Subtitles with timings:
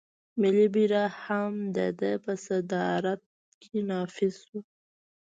[0.41, 3.21] ملي بیرغ هم د ده په صدارت
[3.61, 4.59] کې نافذ شو.